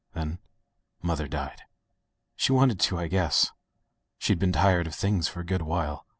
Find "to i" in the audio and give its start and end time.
2.79-3.07